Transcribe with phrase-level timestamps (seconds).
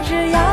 [0.00, 0.47] 只要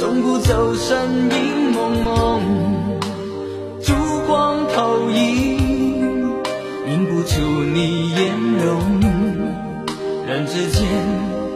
[0.00, 0.96] 送不走身
[1.30, 2.40] 影蒙蒙。
[3.82, 3.92] 烛
[4.26, 5.58] 光投影，
[6.88, 7.38] 映不出
[7.74, 8.32] 你颜
[8.64, 8.80] 容。
[10.26, 10.88] 人之间，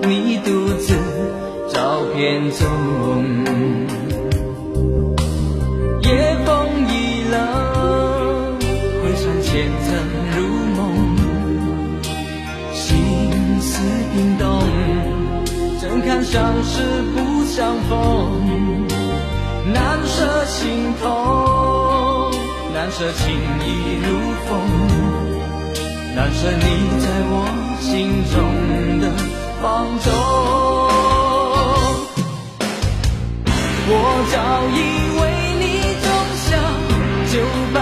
[0.03, 0.95] 你独自
[1.73, 2.69] 照片中。
[6.03, 8.59] 夜风已冷，
[9.01, 9.89] 回想前尘
[16.34, 16.83] 相识
[17.15, 17.95] 不相逢？
[19.72, 21.06] 难舍心痛，
[22.75, 23.22] 难舍情
[23.65, 23.65] 意
[24.03, 24.09] 如
[24.44, 24.50] 风，
[26.17, 26.65] 难舍你
[26.99, 27.33] 在我
[27.78, 27.89] 心
[28.34, 28.34] 中
[29.00, 29.03] 的
[29.62, 29.62] 放
[30.00, 30.12] 纵。
[33.87, 33.93] 我
[34.33, 34.34] 早
[34.75, 34.77] 已
[35.21, 35.23] 为
[35.61, 35.65] 你
[36.03, 36.05] 种
[36.43, 36.50] 下
[37.31, 37.33] 九
[37.73, 37.78] 百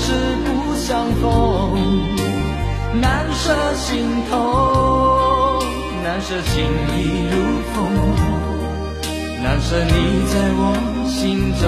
[0.00, 0.06] 是
[0.44, 1.22] 不相逢？
[3.00, 3.86] 难舍心
[4.30, 5.60] 头，
[6.02, 6.54] 难舍情
[6.96, 6.96] 意
[7.30, 7.34] 如
[7.74, 7.76] 风，
[9.42, 9.90] 难舍你
[10.32, 10.62] 在我
[11.06, 11.62] 心中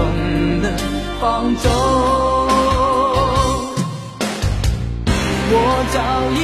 [0.62, 0.64] 的
[1.20, 1.70] 放纵。
[5.52, 5.54] 我
[5.92, 5.96] 早
[6.36, 6.38] 已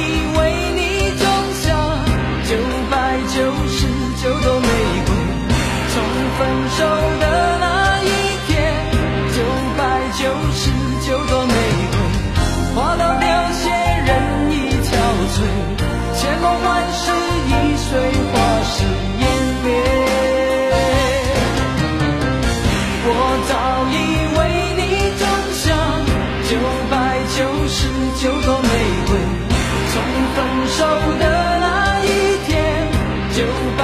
[30.37, 30.85] 分手
[31.19, 31.25] 的
[31.59, 32.87] 那一天，
[33.33, 33.41] 就
[33.75, 33.81] 把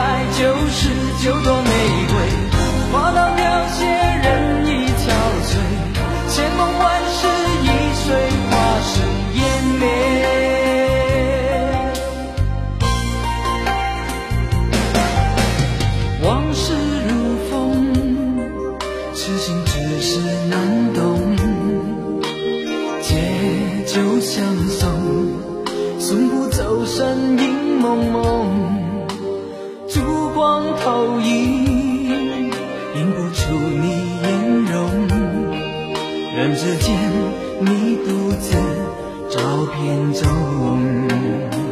[30.43, 34.25] 光投影，映不出你颜
[34.65, 34.73] 容。
[36.35, 36.93] 人之间，
[37.61, 38.53] 你独自
[39.29, 39.39] 照
[39.73, 41.62] 片中。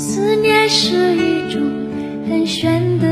[0.00, 1.60] 思念是一种
[2.26, 3.09] 很玄的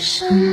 [0.00, 0.49] 什？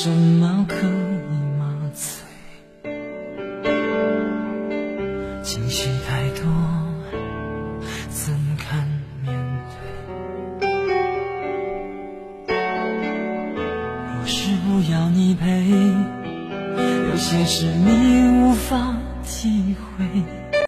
[0.00, 0.90] 什么可以
[1.58, 2.92] 麻醉？
[5.42, 6.87] 情绪太多。